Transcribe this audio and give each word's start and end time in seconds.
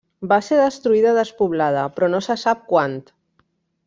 Va 0.29 0.37
ser 0.45 0.55
destruïda 0.59 1.11
i 1.15 1.17
despoblada 1.17 1.83
però 1.99 2.09
no 2.17 2.21
se 2.29 2.39
sap 2.47 2.65
quant. 2.73 2.97